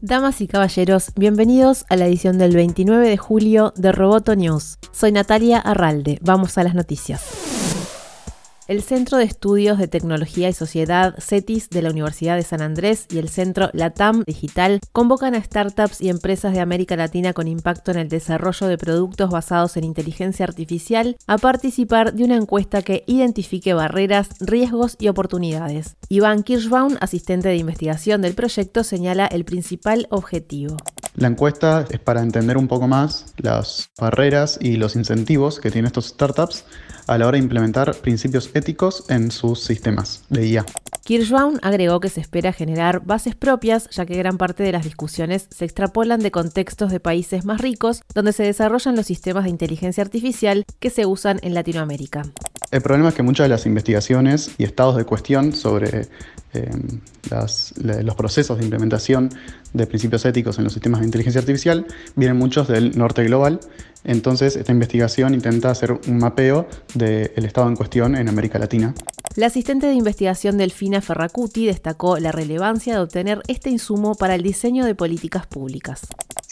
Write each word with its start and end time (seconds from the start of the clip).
Damas 0.00 0.40
y 0.40 0.48
caballeros, 0.48 1.12
bienvenidos 1.14 1.84
a 1.90 1.96
la 1.96 2.06
edición 2.06 2.38
del 2.38 2.56
29 2.56 3.06
de 3.06 3.18
julio 3.18 3.74
de 3.76 3.92
Roboto 3.92 4.34
News. 4.34 4.78
Soy 4.92 5.12
Natalia 5.12 5.58
Arralde. 5.58 6.18
Vamos 6.22 6.56
a 6.56 6.64
las 6.64 6.74
noticias. 6.74 7.81
El 8.72 8.80
Centro 8.80 9.18
de 9.18 9.24
Estudios 9.24 9.76
de 9.76 9.86
Tecnología 9.86 10.48
y 10.48 10.54
Sociedad 10.54 11.14
CETIS 11.18 11.68
de 11.68 11.82
la 11.82 11.90
Universidad 11.90 12.36
de 12.36 12.42
San 12.42 12.62
Andrés 12.62 13.04
y 13.10 13.18
el 13.18 13.28
Centro 13.28 13.68
LATAM 13.74 14.24
Digital 14.24 14.80
convocan 14.92 15.34
a 15.34 15.44
startups 15.44 16.00
y 16.00 16.08
empresas 16.08 16.54
de 16.54 16.60
América 16.60 16.96
Latina 16.96 17.34
con 17.34 17.48
impacto 17.48 17.90
en 17.90 17.98
el 17.98 18.08
desarrollo 18.08 18.68
de 18.68 18.78
productos 18.78 19.28
basados 19.28 19.76
en 19.76 19.84
inteligencia 19.84 20.46
artificial 20.46 21.18
a 21.26 21.36
participar 21.36 22.14
de 22.14 22.24
una 22.24 22.36
encuesta 22.36 22.80
que 22.80 23.04
identifique 23.06 23.74
barreras, 23.74 24.30
riesgos 24.40 24.96
y 24.98 25.08
oportunidades. 25.08 25.96
Iván 26.08 26.42
Kirschbaum, 26.42 26.96
asistente 27.00 27.50
de 27.50 27.56
investigación 27.56 28.22
del 28.22 28.32
proyecto, 28.32 28.84
señala 28.84 29.26
el 29.26 29.44
principal 29.44 30.06
objetivo. 30.08 30.78
La 31.14 31.28
encuesta 31.28 31.84
es 31.90 32.00
para 32.00 32.22
entender 32.22 32.56
un 32.56 32.68
poco 32.68 32.88
más 32.88 33.26
las 33.36 33.90
barreras 34.00 34.58
y 34.60 34.76
los 34.76 34.96
incentivos 34.96 35.60
que 35.60 35.70
tienen 35.70 35.86
estos 35.86 36.08
startups 36.08 36.64
a 37.06 37.18
la 37.18 37.26
hora 37.26 37.36
de 37.36 37.42
implementar 37.42 37.94
principios 37.96 38.50
éticos 38.54 39.04
en 39.10 39.30
sus 39.30 39.62
sistemas 39.62 40.24
de 40.30 40.46
IA. 40.46 40.66
Kirschbaum 41.04 41.58
agregó 41.62 42.00
que 42.00 42.08
se 42.08 42.20
espera 42.20 42.52
generar 42.52 43.04
bases 43.04 43.34
propias, 43.34 43.90
ya 43.90 44.06
que 44.06 44.16
gran 44.16 44.38
parte 44.38 44.62
de 44.62 44.72
las 44.72 44.84
discusiones 44.84 45.48
se 45.50 45.64
extrapolan 45.64 46.20
de 46.20 46.30
contextos 46.30 46.92
de 46.92 47.00
países 47.00 47.44
más 47.44 47.60
ricos, 47.60 48.02
donde 48.14 48.32
se 48.32 48.44
desarrollan 48.44 48.96
los 48.96 49.06
sistemas 49.06 49.44
de 49.44 49.50
inteligencia 49.50 50.02
artificial 50.02 50.64
que 50.78 50.90
se 50.90 51.04
usan 51.04 51.40
en 51.42 51.54
Latinoamérica. 51.54 52.22
El 52.72 52.80
problema 52.80 53.10
es 53.10 53.14
que 53.14 53.22
muchas 53.22 53.44
de 53.44 53.48
las 53.50 53.66
investigaciones 53.66 54.52
y 54.56 54.64
estados 54.64 54.96
de 54.96 55.04
cuestión 55.04 55.52
sobre 55.52 56.08
eh, 56.54 56.70
los 57.30 58.14
procesos 58.16 58.56
de 58.56 58.64
implementación 58.64 59.28
de 59.74 59.86
principios 59.86 60.24
éticos 60.24 60.56
en 60.56 60.64
los 60.64 60.72
sistemas 60.72 61.00
de 61.00 61.06
inteligencia 61.06 61.42
artificial 61.42 61.86
vienen 62.16 62.38
muchos 62.38 62.68
del 62.68 62.96
norte 62.96 63.24
global. 63.24 63.60
Entonces, 64.04 64.56
esta 64.56 64.72
investigación 64.72 65.34
intenta 65.34 65.70
hacer 65.70 65.92
un 65.92 66.16
mapeo 66.16 66.66
del 66.94 67.44
estado 67.44 67.68
en 67.68 67.76
cuestión 67.76 68.16
en 68.16 68.30
América 68.30 68.58
Latina. 68.58 68.94
La 69.36 69.46
asistente 69.46 69.86
de 69.86 69.92
investigación 69.92 70.56
Delfina 70.56 71.02
Ferracuti 71.02 71.66
destacó 71.66 72.18
la 72.18 72.32
relevancia 72.32 72.94
de 72.94 73.00
obtener 73.00 73.42
este 73.48 73.68
insumo 73.68 74.14
para 74.14 74.34
el 74.34 74.42
diseño 74.42 74.86
de 74.86 74.94
políticas 74.94 75.46
públicas. 75.46 76.00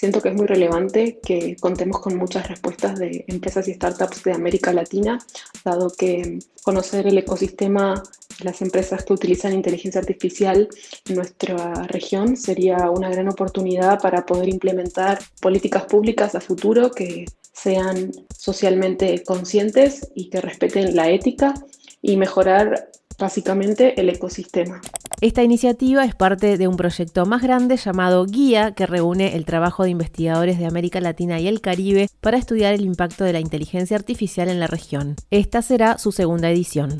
Siento 0.00 0.22
que 0.22 0.30
es 0.30 0.34
muy 0.34 0.46
relevante 0.46 1.18
que 1.22 1.56
contemos 1.60 2.00
con 2.00 2.16
muchas 2.16 2.48
respuestas 2.48 2.98
de 2.98 3.22
empresas 3.28 3.68
y 3.68 3.74
startups 3.74 4.24
de 4.24 4.32
América 4.32 4.72
Latina, 4.72 5.18
dado 5.62 5.90
que 5.90 6.38
conocer 6.62 7.06
el 7.06 7.18
ecosistema 7.18 8.02
de 8.38 8.44
las 8.46 8.62
empresas 8.62 9.04
que 9.04 9.12
utilizan 9.12 9.52
inteligencia 9.52 10.00
artificial 10.00 10.70
en 11.06 11.14
nuestra 11.14 11.74
región 11.82 12.38
sería 12.38 12.88
una 12.88 13.10
gran 13.10 13.28
oportunidad 13.28 14.00
para 14.00 14.24
poder 14.24 14.48
implementar 14.48 15.18
políticas 15.38 15.84
públicas 15.84 16.34
a 16.34 16.40
futuro 16.40 16.90
que 16.92 17.26
sean 17.52 18.10
socialmente 18.34 19.22
conscientes 19.22 20.10
y 20.14 20.30
que 20.30 20.40
respeten 20.40 20.96
la 20.96 21.10
ética 21.10 21.52
y 22.00 22.16
mejorar 22.16 22.90
básicamente 23.20 24.00
el 24.00 24.08
ecosistema. 24.08 24.80
Esta 25.20 25.42
iniciativa 25.42 26.04
es 26.04 26.14
parte 26.14 26.56
de 26.56 26.66
un 26.66 26.76
proyecto 26.76 27.26
más 27.26 27.42
grande 27.42 27.76
llamado 27.76 28.24
Guía, 28.24 28.72
que 28.72 28.86
reúne 28.86 29.36
el 29.36 29.44
trabajo 29.44 29.84
de 29.84 29.90
investigadores 29.90 30.58
de 30.58 30.66
América 30.66 31.00
Latina 31.00 31.38
y 31.38 31.46
el 31.46 31.60
Caribe 31.60 32.08
para 32.20 32.38
estudiar 32.38 32.72
el 32.72 32.80
impacto 32.80 33.24
de 33.24 33.34
la 33.34 33.40
inteligencia 33.40 33.96
artificial 33.96 34.48
en 34.48 34.58
la 34.58 34.66
región. 34.66 35.16
Esta 35.30 35.60
será 35.60 35.98
su 35.98 36.10
segunda 36.10 36.50
edición. 36.50 36.98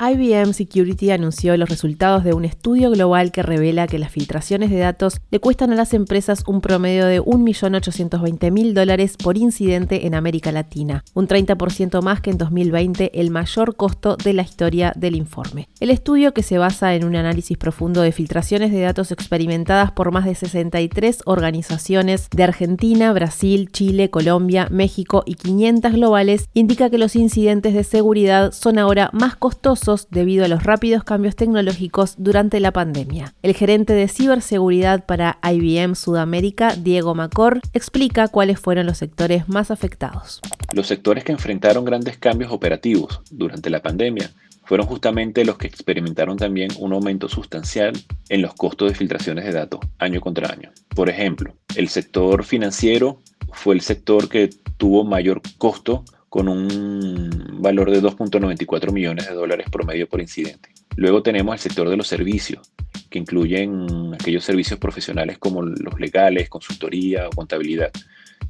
IBM 0.00 0.54
Security 0.54 1.12
anunció 1.12 1.56
los 1.56 1.68
resultados 1.68 2.24
de 2.24 2.34
un 2.34 2.44
estudio 2.44 2.90
global 2.90 3.30
que 3.30 3.44
revela 3.44 3.86
que 3.86 4.00
las 4.00 4.10
filtraciones 4.10 4.70
de 4.70 4.78
datos 4.78 5.20
le 5.30 5.38
cuestan 5.38 5.72
a 5.72 5.76
las 5.76 5.94
empresas 5.94 6.42
un 6.48 6.60
promedio 6.60 7.06
de 7.06 7.22
1.820.000 7.22 8.72
dólares 8.72 9.16
por 9.16 9.38
incidente 9.38 10.06
en 10.06 10.16
América 10.16 10.50
Latina, 10.50 11.04
un 11.14 11.28
30% 11.28 12.02
más 12.02 12.20
que 12.20 12.30
en 12.30 12.38
2020, 12.38 13.20
el 13.20 13.30
mayor 13.30 13.76
costo 13.76 14.16
de 14.16 14.32
la 14.32 14.42
historia 14.42 14.92
del 14.96 15.14
informe. 15.14 15.68
El 15.78 15.90
estudio, 15.90 16.34
que 16.34 16.42
se 16.42 16.58
basa 16.58 16.96
en 16.96 17.04
un 17.04 17.14
análisis 17.14 17.56
profundo 17.56 18.02
de 18.02 18.10
filtraciones 18.10 18.72
de 18.72 18.80
datos 18.80 19.12
experimentadas 19.12 19.92
por 19.92 20.10
más 20.10 20.24
de 20.24 20.34
63 20.34 21.22
organizaciones 21.24 22.28
de 22.34 22.42
Argentina, 22.42 23.12
Brasil, 23.12 23.70
Chile, 23.70 24.10
Colombia, 24.10 24.66
México 24.72 25.22
y 25.24 25.36
500 25.36 25.92
globales, 25.92 26.48
indica 26.52 26.90
que 26.90 26.98
los 26.98 27.14
incidentes 27.14 27.74
de 27.74 27.84
seguridad 27.84 28.50
son 28.50 28.80
ahora 28.80 29.10
más 29.12 29.36
costosos 29.36 29.83
debido 30.10 30.44
a 30.44 30.48
los 30.48 30.62
rápidos 30.62 31.04
cambios 31.04 31.36
tecnológicos 31.36 32.14
durante 32.16 32.58
la 32.58 32.72
pandemia. 32.72 33.34
El 33.42 33.54
gerente 33.54 33.92
de 33.92 34.08
ciberseguridad 34.08 35.04
para 35.04 35.38
IBM 35.42 35.94
Sudamérica, 35.94 36.74
Diego 36.74 37.14
Macor, 37.14 37.60
explica 37.74 38.28
cuáles 38.28 38.58
fueron 38.58 38.86
los 38.86 38.98
sectores 38.98 39.48
más 39.48 39.70
afectados. 39.70 40.40
Los 40.72 40.86
sectores 40.86 41.22
que 41.22 41.32
enfrentaron 41.32 41.84
grandes 41.84 42.16
cambios 42.16 42.50
operativos 42.50 43.20
durante 43.30 43.68
la 43.68 43.82
pandemia 43.82 44.30
fueron 44.64 44.86
justamente 44.86 45.44
los 45.44 45.58
que 45.58 45.66
experimentaron 45.66 46.38
también 46.38 46.70
un 46.78 46.94
aumento 46.94 47.28
sustancial 47.28 47.92
en 48.30 48.40
los 48.40 48.54
costos 48.54 48.88
de 48.88 48.94
filtraciones 48.94 49.44
de 49.44 49.52
datos 49.52 49.80
año 49.98 50.22
contra 50.22 50.50
año. 50.50 50.72
Por 50.94 51.10
ejemplo, 51.10 51.54
el 51.76 51.88
sector 51.90 52.44
financiero 52.44 53.20
fue 53.52 53.74
el 53.74 53.82
sector 53.82 54.30
que 54.30 54.48
tuvo 54.78 55.04
mayor 55.04 55.42
costo 55.58 56.04
con 56.30 56.48
un 56.48 57.33
valor 57.64 57.90
de 57.90 58.00
2.94 58.00 58.92
millones 58.92 59.26
de 59.28 59.34
dólares 59.34 59.66
promedio 59.72 60.08
por 60.08 60.20
incidente. 60.20 60.68
Luego 60.96 61.22
tenemos 61.22 61.54
el 61.54 61.58
sector 61.58 61.88
de 61.88 61.96
los 61.96 62.06
servicios, 62.06 62.70
que 63.10 63.18
incluyen 63.18 64.14
aquellos 64.14 64.44
servicios 64.44 64.78
profesionales 64.78 65.38
como 65.38 65.62
los 65.62 65.98
legales, 65.98 66.48
consultoría 66.48 67.26
o 67.26 67.30
contabilidad, 67.30 67.90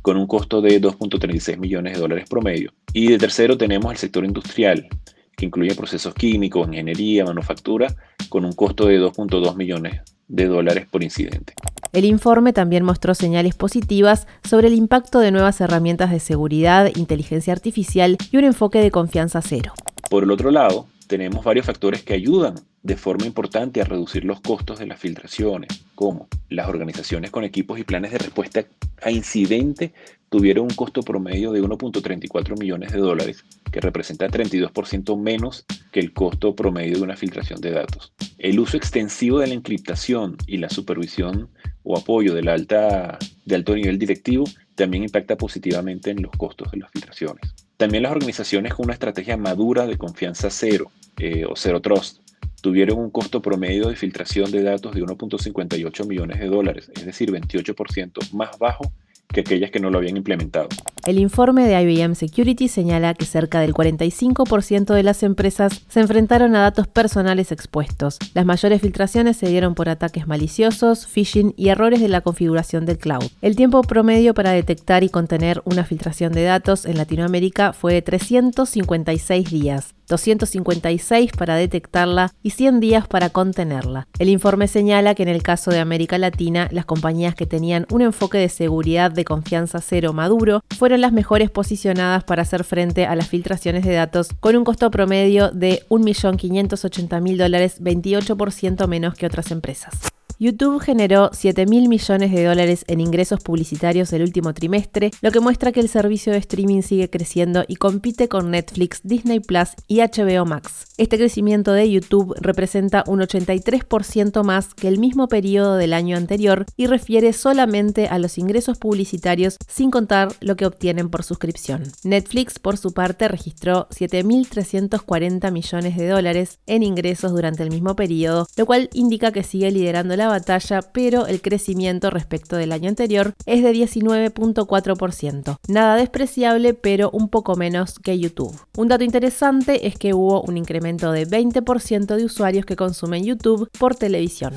con 0.02 0.18
un 0.18 0.26
costo 0.26 0.60
de 0.60 0.80
2.36 0.82 1.56
millones 1.56 1.94
de 1.94 2.00
dólares 2.00 2.26
promedio. 2.28 2.74
Y 2.92 3.08
de 3.08 3.16
tercero 3.16 3.56
tenemos 3.56 3.90
el 3.92 3.98
sector 3.98 4.24
industrial, 4.24 4.88
que 5.36 5.46
incluye 5.46 5.74
procesos 5.74 6.12
químicos, 6.14 6.68
ingeniería, 6.68 7.24
manufactura, 7.24 7.94
con 8.28 8.44
un 8.44 8.52
costo 8.52 8.86
de 8.86 9.00
2.2 9.00 9.56
millones 9.56 10.02
de 10.28 10.46
dólares 10.46 10.86
por 10.90 11.02
incidente. 11.02 11.54
El 11.94 12.04
informe 12.04 12.52
también 12.52 12.84
mostró 12.84 13.14
señales 13.14 13.54
positivas 13.54 14.26
sobre 14.42 14.66
el 14.66 14.74
impacto 14.74 15.20
de 15.20 15.30
nuevas 15.30 15.60
herramientas 15.60 16.10
de 16.10 16.18
seguridad, 16.18 16.90
inteligencia 16.96 17.52
artificial 17.52 18.18
y 18.32 18.36
un 18.36 18.42
enfoque 18.42 18.80
de 18.80 18.90
confianza 18.90 19.40
cero. 19.42 19.74
Por 20.10 20.24
el 20.24 20.32
otro 20.32 20.50
lado, 20.50 20.88
tenemos 21.06 21.44
varios 21.44 21.66
factores 21.66 22.02
que 22.02 22.14
ayudan 22.14 22.54
de 22.82 22.96
forma 22.96 23.26
importante 23.26 23.80
a 23.80 23.84
reducir 23.84 24.24
los 24.24 24.40
costos 24.40 24.78
de 24.78 24.86
las 24.86 25.00
filtraciones, 25.00 25.84
como 25.94 26.28
las 26.48 26.68
organizaciones 26.68 27.30
con 27.30 27.44
equipos 27.44 27.78
y 27.78 27.84
planes 27.84 28.12
de 28.12 28.18
respuesta 28.18 28.64
a 29.02 29.10
incidente 29.10 29.92
tuvieron 30.28 30.64
un 30.64 30.74
costo 30.74 31.02
promedio 31.02 31.52
de 31.52 31.62
1.34 31.62 32.58
millones 32.58 32.92
de 32.92 32.98
dólares, 32.98 33.44
que 33.70 33.80
representa 33.80 34.26
32% 34.26 35.16
menos 35.16 35.64
que 35.92 36.00
el 36.00 36.12
costo 36.12 36.56
promedio 36.56 36.96
de 36.96 37.02
una 37.02 37.16
filtración 37.16 37.60
de 37.60 37.70
datos. 37.70 38.12
El 38.38 38.58
uso 38.58 38.76
extensivo 38.76 39.38
de 39.38 39.46
la 39.46 39.54
encriptación 39.54 40.36
y 40.46 40.56
la 40.56 40.70
supervisión 40.70 41.50
o 41.84 41.96
apoyo 41.96 42.34
de, 42.34 42.50
alta, 42.50 43.18
de 43.44 43.54
alto 43.54 43.76
nivel 43.76 43.98
directivo 43.98 44.44
también 44.74 45.04
impacta 45.04 45.36
positivamente 45.36 46.10
en 46.10 46.22
los 46.22 46.32
costos 46.32 46.72
de 46.72 46.78
las 46.78 46.90
filtraciones. 46.90 47.53
También 47.76 48.04
las 48.04 48.12
organizaciones 48.12 48.74
con 48.74 48.86
una 48.86 48.94
estrategia 48.94 49.36
madura 49.36 49.86
de 49.86 49.98
confianza 49.98 50.50
cero 50.50 50.90
eh, 51.18 51.44
o 51.44 51.56
cero 51.56 51.80
trust 51.80 52.20
tuvieron 52.60 52.98
un 52.98 53.10
costo 53.10 53.42
promedio 53.42 53.88
de 53.88 53.96
filtración 53.96 54.50
de 54.50 54.62
datos 54.62 54.94
de 54.94 55.02
1.58 55.02 56.06
millones 56.06 56.40
de 56.40 56.46
dólares, 56.46 56.90
es 56.94 57.04
decir, 57.04 57.30
28% 57.30 58.32
más 58.32 58.58
bajo 58.58 58.90
que 59.34 59.40
aquellas 59.40 59.70
que 59.70 59.80
no 59.80 59.90
lo 59.90 59.98
habían 59.98 60.16
implementado. 60.16 60.68
El 61.04 61.18
informe 61.18 61.66
de 61.66 61.78
IBM 61.82 62.14
Security 62.14 62.68
señala 62.68 63.12
que 63.12 63.26
cerca 63.26 63.60
del 63.60 63.74
45% 63.74 64.94
de 64.94 65.02
las 65.02 65.22
empresas 65.22 65.82
se 65.88 66.00
enfrentaron 66.00 66.56
a 66.56 66.62
datos 66.62 66.86
personales 66.86 67.52
expuestos. 67.52 68.18
Las 68.32 68.46
mayores 68.46 68.80
filtraciones 68.80 69.36
se 69.36 69.48
dieron 69.48 69.74
por 69.74 69.90
ataques 69.90 70.26
maliciosos, 70.26 71.06
phishing 71.06 71.52
y 71.58 71.68
errores 71.68 72.00
de 72.00 72.08
la 72.08 72.22
configuración 72.22 72.86
del 72.86 72.96
cloud. 72.96 73.24
El 73.42 73.56
tiempo 73.56 73.82
promedio 73.82 74.32
para 74.32 74.52
detectar 74.52 75.04
y 75.04 75.10
contener 75.10 75.60
una 75.66 75.84
filtración 75.84 76.32
de 76.32 76.44
datos 76.44 76.86
en 76.86 76.96
Latinoamérica 76.96 77.74
fue 77.74 77.92
de 77.92 78.00
356 78.00 79.50
días. 79.50 79.94
256 80.08 81.32
para 81.32 81.56
detectarla 81.56 82.32
y 82.42 82.50
100 82.50 82.80
días 82.80 83.06
para 83.06 83.30
contenerla. 83.30 84.06
El 84.18 84.28
informe 84.28 84.68
señala 84.68 85.14
que 85.14 85.22
en 85.22 85.28
el 85.28 85.42
caso 85.42 85.70
de 85.70 85.80
América 85.80 86.18
Latina, 86.18 86.68
las 86.70 86.84
compañías 86.84 87.34
que 87.34 87.46
tenían 87.46 87.86
un 87.90 88.02
enfoque 88.02 88.38
de 88.38 88.48
seguridad 88.48 89.10
de 89.10 89.24
confianza 89.24 89.80
cero 89.80 90.12
maduro 90.12 90.62
fueron 90.76 91.00
las 91.00 91.12
mejores 91.12 91.50
posicionadas 91.50 92.24
para 92.24 92.42
hacer 92.42 92.64
frente 92.64 93.06
a 93.06 93.16
las 93.16 93.28
filtraciones 93.28 93.84
de 93.84 93.94
datos 93.94 94.28
con 94.40 94.56
un 94.56 94.64
costo 94.64 94.90
promedio 94.90 95.50
de 95.50 95.82
1.580.000 95.88 97.36
dólares, 97.36 97.80
28% 97.80 98.86
menos 98.86 99.14
que 99.14 99.26
otras 99.26 99.50
empresas. 99.50 100.13
YouTube 100.44 100.78
generó 100.78 101.30
7 101.32 101.64
mil 101.64 101.88
millones 101.88 102.30
de 102.30 102.44
dólares 102.44 102.84
en 102.86 103.00
ingresos 103.00 103.40
publicitarios 103.40 104.12
el 104.12 104.20
último 104.20 104.52
trimestre, 104.52 105.10
lo 105.22 105.30
que 105.30 105.40
muestra 105.40 105.72
que 105.72 105.80
el 105.80 105.88
servicio 105.88 106.34
de 106.34 106.38
streaming 106.38 106.82
sigue 106.82 107.08
creciendo 107.08 107.64
y 107.66 107.76
compite 107.76 108.28
con 108.28 108.50
Netflix, 108.50 109.00
Disney 109.04 109.40
Plus 109.40 109.70
y 109.88 110.00
HBO 110.00 110.44
Max. 110.44 110.84
Este 110.98 111.16
crecimiento 111.16 111.72
de 111.72 111.90
YouTube 111.90 112.34
representa 112.38 113.04
un 113.06 113.20
83% 113.20 114.44
más 114.44 114.74
que 114.74 114.86
el 114.86 114.98
mismo 114.98 115.28
periodo 115.28 115.76
del 115.76 115.94
año 115.94 116.14
anterior 116.14 116.66
y 116.76 116.88
refiere 116.88 117.32
solamente 117.32 118.08
a 118.08 118.18
los 118.18 118.36
ingresos 118.36 118.76
publicitarios 118.76 119.56
sin 119.66 119.90
contar 119.90 120.28
lo 120.40 120.56
que 120.56 120.66
obtienen 120.66 121.08
por 121.08 121.24
suscripción. 121.24 121.84
Netflix, 122.02 122.58
por 122.58 122.76
su 122.76 122.92
parte, 122.92 123.28
registró 123.28 123.88
7.340 123.88 125.50
millones 125.50 125.96
de 125.96 126.06
dólares 126.06 126.58
en 126.66 126.82
ingresos 126.82 127.32
durante 127.32 127.62
el 127.62 127.70
mismo 127.70 127.96
periodo, 127.96 128.46
lo 128.58 128.66
cual 128.66 128.90
indica 128.92 129.32
que 129.32 129.42
sigue 129.42 129.70
liderando 129.70 130.14
la 130.16 130.33
batalla, 130.34 130.82
pero 130.82 131.26
el 131.26 131.40
crecimiento 131.40 132.10
respecto 132.10 132.56
del 132.56 132.72
año 132.72 132.88
anterior 132.88 133.34
es 133.46 133.62
de 133.62 133.72
19.4%. 133.72 135.56
Nada 135.68 135.96
despreciable, 135.96 136.74
pero 136.74 137.10
un 137.10 137.28
poco 137.28 137.56
menos 137.56 137.98
que 137.98 138.18
YouTube. 138.18 138.58
Un 138.76 138.88
dato 138.88 139.04
interesante 139.04 139.86
es 139.86 139.96
que 139.96 140.14
hubo 140.14 140.42
un 140.42 140.56
incremento 140.56 141.12
de 141.12 141.26
20% 141.26 142.16
de 142.16 142.24
usuarios 142.24 142.66
que 142.66 142.76
consumen 142.76 143.24
YouTube 143.24 143.68
por 143.78 143.94
televisión. 143.94 144.54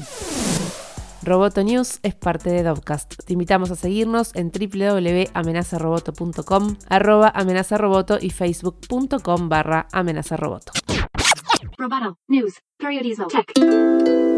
Roboto 1.23 1.63
News 1.63 1.99
es 2.03 2.15
parte 2.15 2.49
de 2.49 2.63
Dovcast. 2.63 3.15
Te 3.25 3.33
invitamos 3.33 3.69
a 3.69 3.75
seguirnos 3.75 4.31
en 4.33 4.49
www.amenazaroboto.com, 4.51 6.77
arroba 6.89 7.31
amenazaroboto 7.35 8.17
y 8.21 8.29
facebook.com 8.29 9.49
barra 9.49 9.87
amenazaroboto. 9.91 10.71
Roboto 11.77 12.17
News, 12.27 12.53
Tech. 12.79 14.36